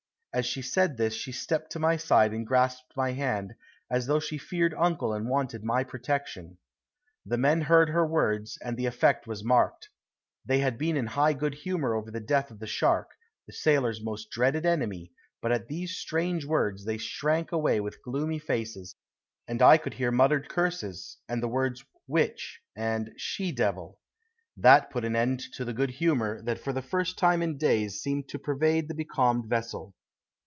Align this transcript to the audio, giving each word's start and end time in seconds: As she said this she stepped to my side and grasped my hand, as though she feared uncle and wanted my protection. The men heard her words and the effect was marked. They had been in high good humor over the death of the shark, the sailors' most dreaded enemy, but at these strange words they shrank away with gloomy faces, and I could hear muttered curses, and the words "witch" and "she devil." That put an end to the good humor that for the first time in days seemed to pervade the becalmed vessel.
As 0.33 0.45
she 0.45 0.61
said 0.61 0.95
this 0.95 1.13
she 1.13 1.33
stepped 1.33 1.73
to 1.73 1.79
my 1.79 1.97
side 1.97 2.31
and 2.33 2.47
grasped 2.47 2.93
my 2.95 3.11
hand, 3.11 3.53
as 3.89 4.07
though 4.07 4.21
she 4.21 4.37
feared 4.37 4.73
uncle 4.77 5.11
and 5.11 5.27
wanted 5.27 5.61
my 5.61 5.83
protection. 5.83 6.57
The 7.25 7.37
men 7.37 7.59
heard 7.63 7.89
her 7.89 8.07
words 8.07 8.57
and 8.63 8.77
the 8.77 8.85
effect 8.85 9.27
was 9.27 9.43
marked. 9.43 9.89
They 10.45 10.59
had 10.59 10.77
been 10.77 10.95
in 10.95 11.07
high 11.07 11.33
good 11.33 11.53
humor 11.53 11.95
over 11.95 12.09
the 12.09 12.21
death 12.21 12.49
of 12.49 12.59
the 12.59 12.65
shark, 12.65 13.09
the 13.45 13.51
sailors' 13.51 14.01
most 14.01 14.29
dreaded 14.29 14.65
enemy, 14.65 15.11
but 15.41 15.51
at 15.51 15.67
these 15.67 15.97
strange 15.97 16.45
words 16.45 16.85
they 16.85 16.97
shrank 16.97 17.51
away 17.51 17.81
with 17.81 18.01
gloomy 18.01 18.39
faces, 18.39 18.95
and 19.49 19.61
I 19.61 19.77
could 19.77 19.95
hear 19.95 20.11
muttered 20.13 20.47
curses, 20.47 21.17
and 21.27 21.43
the 21.43 21.49
words 21.49 21.83
"witch" 22.07 22.61
and 22.73 23.11
"she 23.17 23.51
devil." 23.51 23.99
That 24.55 24.91
put 24.91 25.03
an 25.03 25.17
end 25.17 25.41
to 25.55 25.65
the 25.65 25.73
good 25.73 25.89
humor 25.91 26.41
that 26.43 26.59
for 26.59 26.71
the 26.71 26.81
first 26.81 27.17
time 27.17 27.41
in 27.41 27.57
days 27.57 28.01
seemed 28.01 28.29
to 28.29 28.39
pervade 28.39 28.87
the 28.87 28.95
becalmed 28.95 29.49
vessel. 29.49 29.93